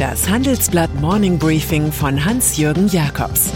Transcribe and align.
Das 0.00 0.30
Handelsblatt 0.30 0.94
Morning 0.98 1.38
Briefing 1.38 1.92
von 1.92 2.24
Hans-Jürgen 2.24 2.88
Jakobs 2.88 3.52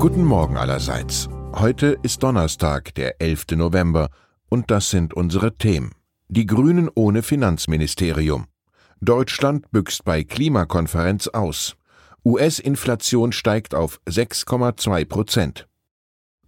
Guten 0.00 0.24
Morgen 0.24 0.56
allerseits. 0.56 1.28
Heute 1.52 1.96
ist 2.02 2.24
Donnerstag, 2.24 2.92
der 2.96 3.20
11. 3.20 3.52
November, 3.52 4.08
und 4.48 4.72
das 4.72 4.90
sind 4.90 5.14
unsere 5.14 5.56
Themen. 5.56 5.92
Die 6.26 6.46
Grünen 6.46 6.90
ohne 6.92 7.22
Finanzministerium. 7.22 8.46
Deutschland 9.00 9.70
büxt 9.70 10.04
bei 10.04 10.24
Klimakonferenz 10.24 11.28
aus. 11.28 11.76
US-Inflation 12.24 13.30
steigt 13.30 13.76
auf 13.76 14.00
6,2 14.08 15.04
Prozent. 15.04 15.68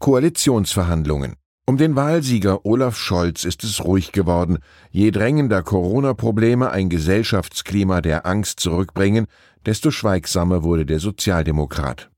Koalitionsverhandlungen. 0.01 1.37
Um 1.65 1.77
den 1.77 1.95
Wahlsieger 1.95 2.67
Olaf 2.67 2.97
Scholz 2.97 3.45
ist 3.45 3.63
es 3.63 3.85
ruhig 3.85 4.11
geworden. 4.11 4.59
Je 4.91 5.13
drängender 5.13 5.63
Corona-Probleme 5.63 6.71
ein 6.71 6.89
Gesellschaftsklima 6.89 8.01
der 8.01 8.27
Angst 8.27 8.59
zurückbringen, 8.59 9.27
desto 9.65 9.93
schweigsamer 9.93 10.65
wurde 10.65 10.87
der 10.87 10.99
Sozialdemokrat. 10.99 12.11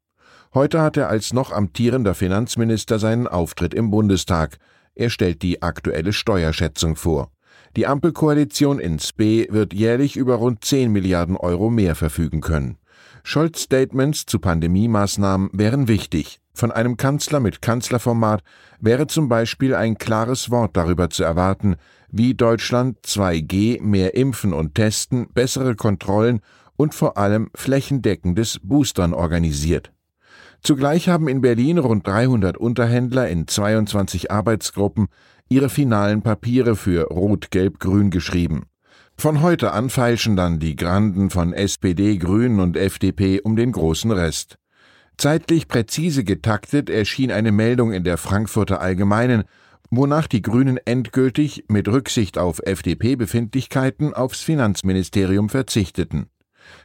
Heute 0.55 0.81
hat 0.81 0.97
er 0.97 1.11
als 1.11 1.35
noch 1.35 1.53
amtierender 1.53 2.15
Finanzminister 2.15 2.99
seinen 2.99 3.27
Auftritt 3.27 3.75
im 3.75 3.91
Bundestag. 3.91 4.57
Er 4.95 5.11
stellt 5.11 5.43
die 5.43 5.61
aktuelle 5.61 6.15
Steuerschätzung 6.15 6.97
vor. 6.97 7.31
Die 7.77 7.87
Ampelkoalition 7.87 8.79
in 8.79 8.99
Spee 8.99 9.49
wird 9.51 9.75
jährlich 9.75 10.17
über 10.17 10.37
rund 10.37 10.65
10 10.65 10.91
Milliarden 10.91 11.37
Euro 11.37 11.69
mehr 11.69 11.97
verfügen 11.97 12.41
können. 12.41 12.79
Scholz 13.25 13.63
Statements 13.63 14.25
zu 14.25 14.39
Pandemiemaßnahmen 14.39 15.51
wären 15.53 15.87
wichtig. 15.87 16.41
Von 16.57 16.71
einem 16.71 16.97
Kanzler 16.97 17.41
mit 17.41 17.63
Kanzlerformat 17.63 18.43
wäre 18.79 19.09
zum 19.09 19.29
Beispiel 19.29 19.75
ein 19.75 19.99
klares 19.99 20.51
Wort 20.51 20.77
darüber 20.77 21.11
zu 21.11 21.25
erwarten, 21.25 21.75
wie 22.11 22.35
Deutschland 22.35 22.99
2G 23.05 23.83
mehr 23.83 24.15
impfen 24.15 24.53
und 24.53 24.77
testen, 24.77 25.27
bessere 25.35 25.75
Kontrollen 25.75 26.41
und 26.77 26.95
vor 26.95 27.19
allem 27.19 27.51
flächendeckendes 27.57 28.61
Boostern 28.63 29.15
organisiert. 29.15 29.93
Zugleich 30.63 31.09
haben 31.09 31.27
in 31.27 31.41
Berlin 31.41 31.79
rund 31.79 32.07
300 32.07 32.57
Unterhändler 32.57 33.29
in 33.29 33.49
22 33.49 34.31
Arbeitsgruppen 34.31 35.09
ihre 35.49 35.69
finalen 35.69 36.23
Papiere 36.23 36.77
für 36.77 37.09
Rot-Gelb-Grün 37.09 38.11
geschrieben. 38.11 38.63
Von 39.17 39.43
heute 39.43 39.73
an 39.73 39.91
feilschen 39.91 40.37
dann 40.37 40.61
die 40.61 40.77
Granden 40.77 41.31
von 41.31 41.53
SPD, 41.53 42.17
Grünen 42.17 42.61
und 42.61 42.77
FDP 42.77 43.41
um 43.41 43.57
den 43.57 43.73
großen 43.73 44.11
Rest. 44.11 44.57
Zeitlich 45.17 45.69
präzise 45.69 46.25
getaktet 46.25 46.91
erschien 46.91 47.31
eine 47.31 47.53
Meldung 47.53 47.93
in 47.93 48.05
der 48.05 48.17
Frankfurter 48.17 48.81
Allgemeinen, 48.81 49.45
wonach 49.91 50.27
die 50.27 50.43
Grünen 50.43 50.79
endgültig 50.79 51.65
mit 51.69 51.89
Rücksicht 51.89 52.39
auf 52.39 52.61
FDP-Befindlichkeiten 52.65 54.13
aufs 54.13 54.41
Finanzministerium 54.41 55.49
verzichteten. 55.49 56.27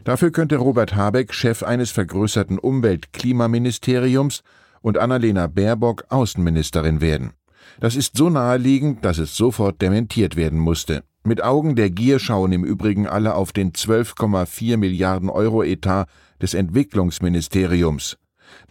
Dafür 0.03 0.31
könnte 0.31 0.57
Robert 0.57 0.95
Habeck 0.95 1.33
Chef 1.33 1.63
eines 1.63 1.91
vergrößerten 1.91 2.59
Umwelt-Klimaministeriums 2.59 4.43
und 4.81 4.97
Annalena 4.97 5.47
Baerbock 5.47 6.05
Außenministerin 6.09 7.01
werden. 7.01 7.31
Das 7.79 7.95
ist 7.95 8.17
so 8.17 8.29
naheliegend, 8.29 9.05
dass 9.05 9.17
es 9.17 9.35
sofort 9.35 9.81
dementiert 9.81 10.35
werden 10.35 10.59
musste. 10.59 11.03
Mit 11.23 11.43
Augen 11.43 11.75
der 11.75 11.89
Gier 11.89 12.17
schauen 12.19 12.51
im 12.53 12.63
Übrigen 12.63 13.05
alle 13.05 13.35
auf 13.35 13.51
den 13.51 13.73
12,4 13.73 14.77
Milliarden 14.77 15.29
Euro 15.29 15.63
Etat 15.63 16.07
des 16.41 16.53
Entwicklungsministeriums. 16.53 18.17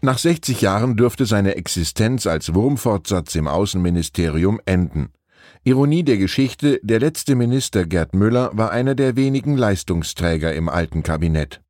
Nach 0.00 0.18
60 0.18 0.60
Jahren 0.60 0.96
dürfte 0.96 1.26
seine 1.26 1.56
Existenz 1.56 2.26
als 2.26 2.54
Wurmfortsatz 2.54 3.34
im 3.34 3.46
Außenministerium 3.46 4.60
enden. 4.64 5.10
Ironie 5.62 6.02
der 6.02 6.16
Geschichte, 6.16 6.80
der 6.82 7.00
letzte 7.00 7.34
Minister 7.34 7.84
Gerd 7.84 8.14
Müller 8.14 8.50
war 8.54 8.70
einer 8.70 8.94
der 8.94 9.16
wenigen 9.16 9.56
Leistungsträger 9.56 10.54
im 10.54 10.68
alten 10.68 11.02
Kabinett. 11.02 11.60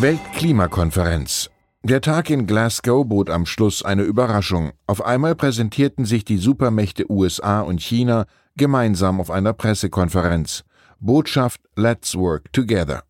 Weltklimakonferenz. 0.00 1.51
Der 1.84 2.00
Tag 2.00 2.30
in 2.30 2.46
Glasgow 2.46 3.04
bot 3.04 3.28
am 3.28 3.44
Schluss 3.44 3.82
eine 3.82 4.04
Überraschung. 4.04 4.70
Auf 4.86 5.04
einmal 5.04 5.34
präsentierten 5.34 6.04
sich 6.04 6.24
die 6.24 6.36
Supermächte 6.36 7.10
USA 7.10 7.60
und 7.62 7.80
China 7.80 8.26
gemeinsam 8.56 9.20
auf 9.20 9.32
einer 9.32 9.52
Pressekonferenz. 9.52 10.62
Botschaft 11.00 11.60
Let's 11.74 12.14
Work 12.14 12.52
Together. 12.52 13.02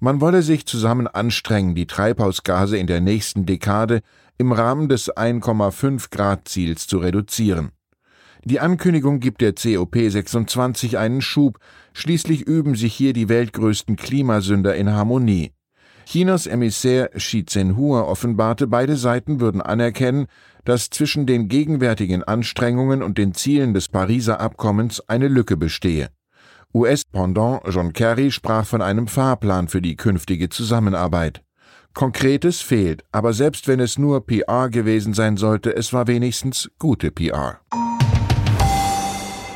Man 0.00 0.20
wolle 0.20 0.42
sich 0.42 0.66
zusammen 0.66 1.06
anstrengen, 1.06 1.76
die 1.76 1.86
Treibhausgase 1.86 2.76
in 2.76 2.88
der 2.88 3.00
nächsten 3.00 3.46
Dekade 3.46 4.00
im 4.38 4.50
Rahmen 4.50 4.88
des 4.88 5.08
1,5 5.08 6.10
Grad 6.10 6.48
Ziels 6.48 6.88
zu 6.88 6.98
reduzieren. 6.98 7.70
Die 8.44 8.58
Ankündigung 8.58 9.20
gibt 9.20 9.40
der 9.40 9.54
COP26 9.54 10.98
einen 10.98 11.20
Schub, 11.20 11.60
schließlich 11.92 12.40
üben 12.40 12.74
sich 12.74 12.92
hier 12.92 13.12
die 13.12 13.28
weltgrößten 13.28 13.94
Klimasünder 13.94 14.74
in 14.74 14.90
Harmonie. 14.90 15.52
Chinas 16.10 16.48
Emissär 16.48 17.10
Xi 17.10 17.44
Zhenhua 17.44 18.02
offenbarte, 18.02 18.66
beide 18.66 18.96
Seiten 18.96 19.38
würden 19.38 19.62
anerkennen, 19.62 20.26
dass 20.64 20.90
zwischen 20.90 21.24
den 21.24 21.46
gegenwärtigen 21.46 22.24
Anstrengungen 22.24 23.04
und 23.04 23.16
den 23.16 23.32
Zielen 23.32 23.74
des 23.74 23.86
Pariser 23.86 24.40
Abkommens 24.40 25.00
eine 25.08 25.28
Lücke 25.28 25.56
bestehe. 25.56 26.08
US-Pendant 26.74 27.62
John 27.68 27.92
Kerry 27.92 28.32
sprach 28.32 28.66
von 28.66 28.82
einem 28.82 29.06
Fahrplan 29.06 29.68
für 29.68 29.80
die 29.80 29.94
künftige 29.94 30.48
Zusammenarbeit. 30.48 31.44
Konkretes 31.94 32.60
fehlt, 32.60 33.04
aber 33.12 33.32
selbst 33.32 33.68
wenn 33.68 33.78
es 33.78 33.96
nur 33.96 34.26
PR 34.26 34.68
gewesen 34.68 35.14
sein 35.14 35.36
sollte, 35.36 35.76
es 35.76 35.92
war 35.92 36.08
wenigstens 36.08 36.72
gute 36.80 37.12
PR. 37.12 37.60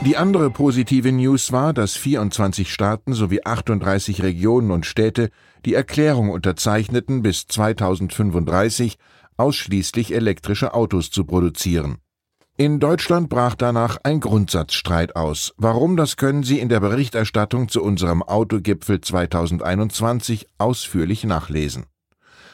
Die 0.04 0.19
andere 0.19 0.50
positive 0.50 1.12
News 1.12 1.50
war, 1.50 1.72
dass 1.72 1.94
24 1.94 2.70
Staaten 2.70 3.15
sowie 3.15 3.41
38 3.42 4.22
Regionen 4.22 4.70
und 4.70 4.84
Städte 4.84 5.31
die 5.65 5.72
Erklärung 5.72 6.28
unterzeichneten, 6.28 7.22
bis 7.22 7.47
2035 7.47 8.98
ausschließlich 9.38 10.15
elektrische 10.15 10.75
Autos 10.75 11.10
zu 11.10 11.25
produzieren. 11.25 11.97
In 12.59 12.81
Deutschland 12.81 13.31
brach 13.31 13.54
danach 13.54 13.97
ein 14.04 14.20
Grundsatzstreit 14.20 15.16
aus. 15.16 15.54
Warum, 15.56 15.97
das 15.97 16.19
können 16.19 16.42
Sie 16.42 16.60
in 16.60 16.69
der 16.69 16.81
Berichterstattung 16.81 17.71
zu 17.71 17.82
unserem 17.82 18.22
Autogipfel 18.22 19.00
2021 19.00 20.48
ausführlich 20.59 21.25
nachlesen. 21.25 21.86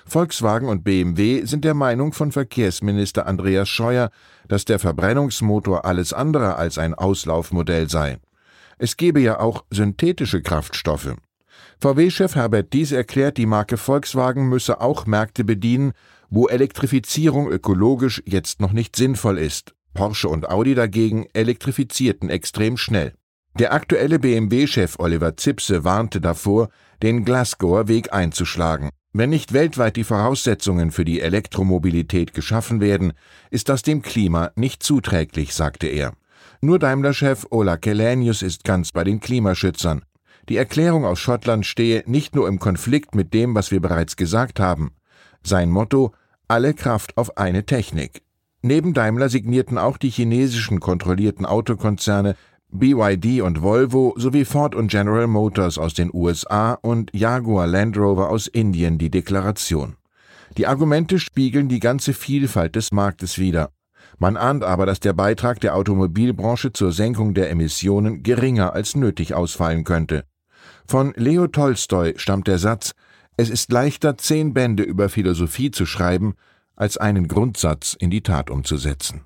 Volkswagen 0.06 0.68
und 0.68 0.84
BMW 0.84 1.44
sind 1.44 1.64
der 1.64 1.74
Meinung 1.74 2.12
von 2.12 2.32
Verkehrsminister 2.32 3.26
Andreas 3.26 3.68
Scheuer, 3.68 4.10
dass 4.48 4.64
der 4.64 4.78
Verbrennungsmotor 4.78 5.84
alles 5.84 6.12
andere 6.12 6.56
als 6.56 6.78
ein 6.78 6.94
Auslaufmodell 6.94 7.88
sei. 7.88 8.18
Es 8.78 8.96
gebe 8.96 9.20
ja 9.20 9.40
auch 9.40 9.64
synthetische 9.70 10.42
Kraftstoffe. 10.42 11.14
VW-Chef 11.80 12.34
Herbert 12.34 12.72
Dies 12.72 12.92
erklärt, 12.92 13.36
die 13.36 13.46
Marke 13.46 13.76
Volkswagen 13.76 14.48
müsse 14.48 14.80
auch 14.80 15.06
Märkte 15.06 15.44
bedienen, 15.44 15.92
wo 16.28 16.46
Elektrifizierung 16.48 17.50
ökologisch 17.50 18.22
jetzt 18.26 18.60
noch 18.60 18.72
nicht 18.72 18.96
sinnvoll 18.96 19.38
ist. 19.38 19.74
Porsche 19.94 20.28
und 20.28 20.48
Audi 20.48 20.74
dagegen 20.74 21.26
elektrifizierten 21.32 22.30
extrem 22.30 22.76
schnell. 22.76 23.14
Der 23.58 23.72
aktuelle 23.72 24.18
BMW-Chef 24.18 24.98
Oliver 24.98 25.36
Zipse 25.36 25.82
warnte 25.84 26.20
davor, 26.20 26.68
den 27.02 27.24
Glasgower 27.24 27.88
Weg 27.88 28.12
einzuschlagen. 28.12 28.90
Wenn 29.12 29.30
nicht 29.30 29.52
weltweit 29.52 29.96
die 29.96 30.04
Voraussetzungen 30.04 30.92
für 30.92 31.04
die 31.04 31.20
Elektromobilität 31.20 32.32
geschaffen 32.32 32.80
werden, 32.80 33.12
ist 33.50 33.68
das 33.68 33.82
dem 33.82 34.02
Klima 34.02 34.52
nicht 34.54 34.84
zuträglich, 34.84 35.52
sagte 35.52 35.88
er. 35.88 36.12
Nur 36.60 36.78
Daimler-Chef 36.78 37.46
Ola 37.50 37.76
Kelenius 37.76 38.42
ist 38.42 38.62
ganz 38.62 38.92
bei 38.92 39.02
den 39.02 39.18
Klimaschützern. 39.18 40.04
Die 40.48 40.56
Erklärung 40.56 41.04
aus 41.04 41.18
Schottland 41.18 41.66
stehe 41.66 42.04
nicht 42.06 42.36
nur 42.36 42.46
im 42.46 42.60
Konflikt 42.60 43.16
mit 43.16 43.34
dem, 43.34 43.54
was 43.56 43.72
wir 43.72 43.80
bereits 43.80 44.14
gesagt 44.14 44.60
haben. 44.60 44.92
Sein 45.42 45.70
Motto 45.70 46.12
alle 46.46 46.72
Kraft 46.72 47.16
auf 47.16 47.36
eine 47.36 47.66
Technik. 47.66 48.22
Neben 48.62 48.94
Daimler 48.94 49.28
signierten 49.28 49.78
auch 49.78 49.96
die 49.96 50.10
chinesischen 50.10 50.78
kontrollierten 50.78 51.46
Autokonzerne 51.46 52.36
BYD 52.72 53.42
und 53.42 53.62
Volvo 53.62 54.14
sowie 54.16 54.44
Ford 54.44 54.74
und 54.74 54.90
General 54.90 55.26
Motors 55.26 55.76
aus 55.76 55.94
den 55.94 56.10
USA 56.12 56.74
und 56.74 57.10
Jaguar 57.12 57.66
Land 57.66 57.96
Rover 57.96 58.30
aus 58.30 58.46
Indien 58.46 58.98
die 58.98 59.10
Deklaration. 59.10 59.96
Die 60.56 60.66
Argumente 60.66 61.18
spiegeln 61.18 61.68
die 61.68 61.80
ganze 61.80 62.12
Vielfalt 62.12 62.76
des 62.76 62.92
Marktes 62.92 63.38
wider. 63.38 63.70
Man 64.18 64.36
ahnt 64.36 64.64
aber, 64.64 64.86
dass 64.86 65.00
der 65.00 65.12
Beitrag 65.12 65.60
der 65.60 65.74
Automobilbranche 65.74 66.72
zur 66.72 66.92
Senkung 66.92 67.34
der 67.34 67.50
Emissionen 67.50 68.22
geringer 68.22 68.72
als 68.72 68.94
nötig 68.94 69.34
ausfallen 69.34 69.84
könnte. 69.84 70.24
Von 70.86 71.12
Leo 71.16 71.46
Tolstoi 71.46 72.14
stammt 72.16 72.46
der 72.46 72.58
Satz 72.58 72.92
Es 73.36 73.50
ist 73.50 73.72
leichter, 73.72 74.18
zehn 74.18 74.54
Bände 74.54 74.82
über 74.82 75.08
Philosophie 75.08 75.70
zu 75.70 75.86
schreiben, 75.86 76.34
als 76.76 76.96
einen 76.96 77.28
Grundsatz 77.28 77.96
in 77.98 78.10
die 78.10 78.22
Tat 78.22 78.50
umzusetzen. 78.50 79.22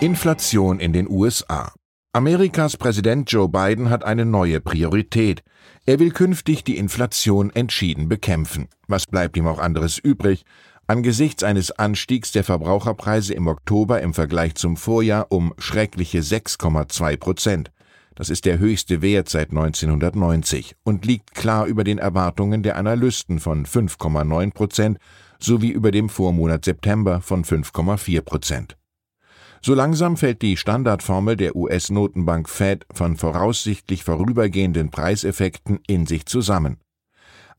Inflation 0.00 0.80
in 0.80 0.94
den 0.94 1.10
USA. 1.10 1.74
Amerikas 2.14 2.78
Präsident 2.78 3.30
Joe 3.30 3.50
Biden 3.50 3.90
hat 3.90 4.02
eine 4.02 4.24
neue 4.24 4.62
Priorität. 4.62 5.42
Er 5.84 5.98
will 5.98 6.10
künftig 6.10 6.64
die 6.64 6.78
Inflation 6.78 7.50
entschieden 7.50 8.08
bekämpfen. 8.08 8.68
Was 8.88 9.06
bleibt 9.06 9.36
ihm 9.36 9.46
auch 9.46 9.58
anderes 9.58 9.98
übrig, 9.98 10.44
Angesichts 10.86 11.44
eines 11.44 11.70
Anstiegs 11.70 12.32
der 12.32 12.42
Verbraucherpreise 12.42 13.32
im 13.34 13.46
Oktober 13.46 14.00
im 14.00 14.12
Vergleich 14.12 14.56
zum 14.56 14.76
Vorjahr 14.76 15.26
um 15.28 15.54
schreckliche 15.56 16.18
6,2 16.18 17.16
Prozent. 17.16 17.70
Das 18.16 18.28
ist 18.28 18.44
der 18.44 18.58
höchste 18.58 19.00
Wert 19.00 19.28
seit 19.28 19.50
1990 19.50 20.74
und 20.82 21.04
liegt 21.04 21.32
klar 21.34 21.66
über 21.66 21.84
den 21.84 21.98
Erwartungen 21.98 22.64
der 22.64 22.76
Analysten 22.76 23.38
von 23.38 23.66
5,9 23.66 24.52
Prozent 24.52 24.98
sowie 25.38 25.70
über 25.70 25.92
dem 25.92 26.08
Vormonat 26.08 26.64
September 26.64 27.20
von 27.20 27.44
5,4 27.44 28.22
Prozent. 28.22 28.79
So 29.62 29.74
langsam 29.74 30.16
fällt 30.16 30.40
die 30.40 30.56
Standardformel 30.56 31.36
der 31.36 31.54
US-Notenbank 31.54 32.48
Fed 32.48 32.86
von 32.92 33.16
voraussichtlich 33.16 34.04
vorübergehenden 34.04 34.90
Preiseffekten 34.90 35.80
in 35.86 36.06
sich 36.06 36.24
zusammen. 36.24 36.78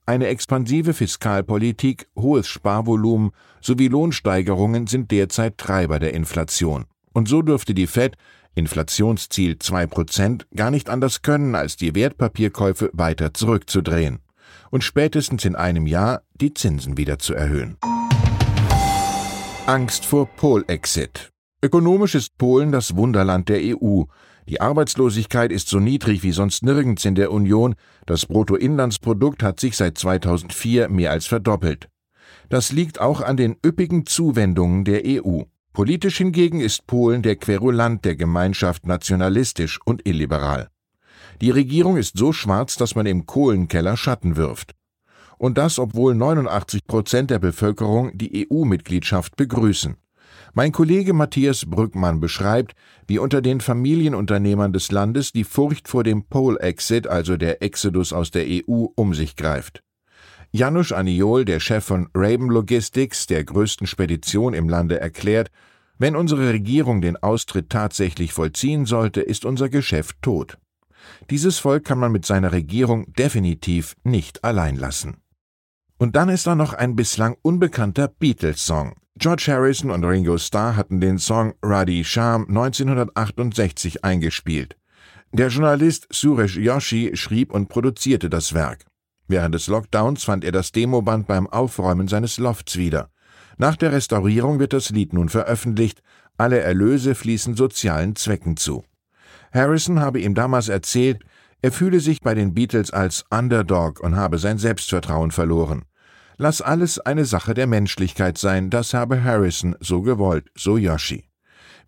Eine 0.07 0.27
expansive 0.27 0.93
Fiskalpolitik, 0.93 2.07
hohes 2.17 2.47
Sparvolumen 2.47 3.31
sowie 3.61 3.87
Lohnsteigerungen 3.87 4.87
sind 4.87 5.11
derzeit 5.11 5.59
Treiber 5.59 5.99
der 5.99 6.15
Inflation. 6.15 6.85
Und 7.13 7.27
so 7.27 7.43
dürfte 7.43 7.75
die 7.75 7.87
Fed 7.87 8.17
Inflationsziel 8.55 9.53
2% 9.53 10.45
gar 10.55 10.71
nicht 10.71 10.89
anders 10.89 11.21
können, 11.21 11.55
als 11.55 11.77
die 11.77 11.93
Wertpapierkäufe 11.95 12.89
weiter 12.93 13.33
zurückzudrehen 13.33 14.19
und 14.71 14.83
spätestens 14.83 15.45
in 15.45 15.55
einem 15.55 15.87
Jahr 15.87 16.23
die 16.33 16.53
Zinsen 16.53 16.97
wieder 16.97 17.19
zu 17.19 17.33
erhöhen. 17.33 17.77
Angst 19.67 20.05
vor 20.05 20.25
Polexit. 20.25 21.30
Ökonomisch 21.63 22.15
ist 22.15 22.39
Polen 22.39 22.71
das 22.71 22.95
Wunderland 22.95 23.47
der 23.47 23.59
EU. 23.61 24.03
Die 24.49 24.59
Arbeitslosigkeit 24.59 25.51
ist 25.51 25.67
so 25.67 25.79
niedrig 25.79 26.23
wie 26.23 26.31
sonst 26.31 26.63
nirgends 26.63 27.05
in 27.05 27.13
der 27.13 27.31
Union, 27.31 27.75
das 28.07 28.25
Bruttoinlandsprodukt 28.25 29.43
hat 29.43 29.59
sich 29.59 29.77
seit 29.77 29.95
2004 29.99 30.89
mehr 30.89 31.11
als 31.11 31.27
verdoppelt. 31.27 31.87
Das 32.49 32.71
liegt 32.71 32.99
auch 32.99 33.21
an 33.21 33.37
den 33.37 33.57
üppigen 33.63 34.07
Zuwendungen 34.07 34.85
der 34.85 35.03
EU. 35.05 35.43
Politisch 35.71 36.17
hingegen 36.17 36.59
ist 36.61 36.87
Polen 36.87 37.21
der 37.21 37.35
Querulant 37.35 38.03
der 38.05 38.15
Gemeinschaft 38.15 38.87
nationalistisch 38.87 39.79
und 39.85 40.05
illiberal. 40.07 40.69
Die 41.41 41.51
Regierung 41.51 41.95
ist 41.95 42.17
so 42.17 42.33
schwarz, 42.33 42.75
dass 42.75 42.95
man 42.95 43.05
im 43.05 43.27
Kohlenkeller 43.27 43.97
Schatten 43.97 44.35
wirft. 44.35 44.73
Und 45.37 45.59
das, 45.59 45.77
obwohl 45.77 46.15
89 46.15 46.87
Prozent 46.87 47.29
der 47.29 47.39
Bevölkerung 47.39 48.17
die 48.17 48.47
EU-Mitgliedschaft 48.49 49.35
begrüßen. 49.35 49.95
Mein 50.53 50.73
Kollege 50.73 51.13
Matthias 51.13 51.65
Brückmann 51.65 52.19
beschreibt, 52.19 52.73
wie 53.07 53.19
unter 53.19 53.41
den 53.41 53.61
Familienunternehmern 53.61 54.73
des 54.73 54.91
Landes 54.91 55.31
die 55.31 55.45
Furcht 55.45 55.87
vor 55.87 56.03
dem 56.03 56.25
Pole-Exit, 56.25 57.07
also 57.07 57.37
der 57.37 57.63
Exodus 57.63 58.11
aus 58.11 58.31
der 58.31 58.45
EU, 58.47 58.87
um 58.95 59.13
sich 59.13 59.37
greift. 59.37 59.81
Janusz 60.51 60.91
Aniol, 60.91 61.45
der 61.45 61.61
Chef 61.61 61.85
von 61.85 62.09
Raven 62.13 62.49
Logistics, 62.49 63.27
der 63.27 63.45
größten 63.45 63.87
Spedition 63.87 64.53
im 64.53 64.67
Lande, 64.67 64.99
erklärt, 64.99 65.49
wenn 65.97 66.17
unsere 66.17 66.49
Regierung 66.49 66.99
den 66.99 67.15
Austritt 67.15 67.69
tatsächlich 67.69 68.33
vollziehen 68.33 68.85
sollte, 68.85 69.21
ist 69.21 69.45
unser 69.45 69.69
Geschäft 69.69 70.17
tot. 70.21 70.57
Dieses 71.29 71.59
Volk 71.59 71.85
kann 71.85 71.99
man 71.99 72.11
mit 72.11 72.25
seiner 72.25 72.51
Regierung 72.51 73.13
definitiv 73.13 73.95
nicht 74.03 74.43
allein 74.43 74.75
lassen. 74.75 75.21
Und 76.01 76.15
dann 76.15 76.29
ist 76.29 76.47
da 76.47 76.55
noch 76.55 76.73
ein 76.73 76.95
bislang 76.95 77.37
unbekannter 77.43 78.07
Beatles-Song. 78.07 78.95
George 79.19 79.43
Harrison 79.49 79.91
und 79.91 80.03
Ringo 80.03 80.35
Starr 80.39 80.75
hatten 80.75 80.99
den 80.99 81.19
Song 81.19 81.53
Ruddy 81.63 82.03
Sham 82.03 82.47
1968 82.47 84.03
eingespielt. 84.03 84.77
Der 85.31 85.49
Journalist 85.49 86.07
Suresh 86.11 86.57
Yoshi 86.57 87.11
schrieb 87.13 87.53
und 87.53 87.69
produzierte 87.69 88.31
das 88.31 88.55
Werk. 88.55 88.85
Während 89.27 89.53
des 89.53 89.67
Lockdowns 89.67 90.23
fand 90.23 90.43
er 90.43 90.51
das 90.51 90.71
Demoband 90.71 91.27
beim 91.27 91.45
Aufräumen 91.45 92.07
seines 92.07 92.39
Lofts 92.39 92.77
wieder. 92.77 93.11
Nach 93.59 93.75
der 93.75 93.91
Restaurierung 93.91 94.57
wird 94.57 94.73
das 94.73 94.89
Lied 94.89 95.13
nun 95.13 95.29
veröffentlicht, 95.29 96.01
alle 96.35 96.61
Erlöse 96.61 97.13
fließen 97.13 97.55
sozialen 97.55 98.15
Zwecken 98.15 98.57
zu. 98.57 98.83
Harrison 99.53 99.99
habe 99.99 100.19
ihm 100.19 100.33
damals 100.33 100.67
erzählt, 100.67 101.19
er 101.61 101.71
fühle 101.71 101.99
sich 101.99 102.21
bei 102.21 102.33
den 102.33 102.55
Beatles 102.55 102.89
als 102.89 103.23
Underdog 103.29 103.99
und 103.99 104.15
habe 104.15 104.39
sein 104.39 104.57
Selbstvertrauen 104.57 105.29
verloren. 105.29 105.83
Lass 106.43 106.59
alles 106.59 106.97
eine 106.97 107.25
Sache 107.25 107.53
der 107.53 107.67
Menschlichkeit 107.67 108.35
sein, 108.35 108.71
das 108.71 108.95
habe 108.95 109.23
Harrison 109.23 109.75
so 109.79 110.01
gewollt, 110.01 110.49
so 110.55 110.75
Yoshi. 110.75 111.29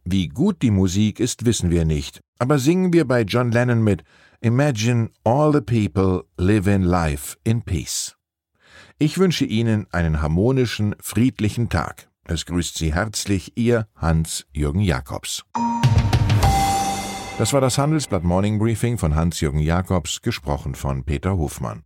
Wie 0.06 0.28
gut 0.28 0.62
die 0.62 0.70
Musik 0.70 1.20
ist, 1.20 1.48
wissen 1.48 1.72
wir 1.72 1.86
nicht, 1.86 2.22
aber 2.38 2.60
singen 2.60 2.94
wir 2.94 3.08
bei 3.08 3.24
John 3.24 3.52
Lennon 3.52 3.84
mit 3.84 4.04
Imagine 4.42 5.10
all 5.24 5.52
the 5.52 5.60
people 5.60 6.26
live 6.38 6.68
in 6.68 6.84
life 6.84 7.36
in 7.44 7.64
peace. 7.64 8.16
Ich 9.00 9.18
wünsche 9.18 9.46
Ihnen 9.46 9.88
einen 9.92 10.22
harmonischen, 10.22 10.94
friedlichen 11.00 11.70
Tag. 11.70 12.08
Es 12.26 12.46
grüßt 12.46 12.78
Sie 12.78 12.94
herzlich 12.94 13.54
Ihr 13.58 13.88
Hans-Jürgen 13.96 14.82
Jakobs. 14.82 15.46
Das 17.40 17.54
war 17.54 17.62
das 17.62 17.80
Handelsblatt 17.80 18.24
Morning 18.24 18.60
Briefing 18.60 19.00
von 19.00 19.16
Hans-Jürgen 19.16 19.62
Jakobs, 19.62 20.22
gesprochen 20.22 20.76
von 20.76 21.06
Peter 21.06 21.38
Hofmann. 21.38 21.86